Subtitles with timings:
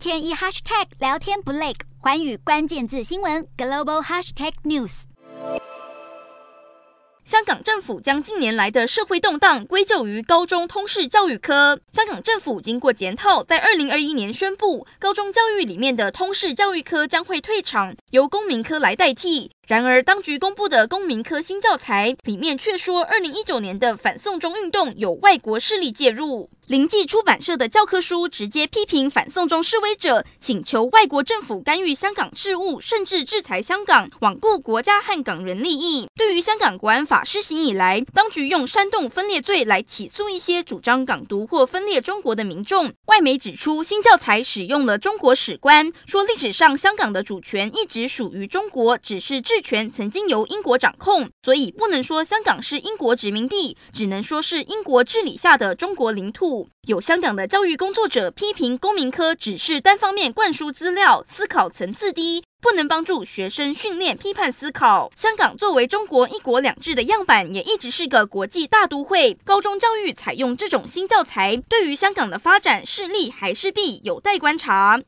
[0.00, 5.02] 天一 hashtag 聊天不累，环宇关键字新闻 global hashtag news。
[7.22, 11.78] 香港政府将近年来的社会动荡归咎于高中通识教育科。
[11.92, 19.52] 香港政府经过检讨，在二零二一年宣布，高中教育里面的通识教育科将会退场，由公民科来代替。
[19.70, 26.50] 然而，当局公布的公民科新教材里面却说，二零一九年的反送中运动有外国势力介入。
[26.66, 36.06] 临济出版社的教科书直接批评反送中示威者，请求外国政府干预香港事务，甚至制裁香港，罔顾国家和港人利益。
[36.14, 42.92] 对于香港国安法施行以来，当局用煽动分裂罪来起诉一些主张港独或分裂中国的民众。
[43.06, 56.68] 外媒指出，新教材使用了中国史观，说历史上香港的主权一直属于中国，只是制权曾经由英国掌控，所以不能说香港是英国殖民地，只能说是英国治理下的中国领土。
[56.88, 65.12] 有香港的教育工作者批评公民科只是单方面灌输资料，思考层次低，不能帮助学生训练批判思考。
[65.14, 69.38] 香港作为中国一国两制的样板，也一直是个国际大都会。
[69.44, 74.98] 高中教育采用这种新教材，对于香港的发展是利还是弊，有待观察。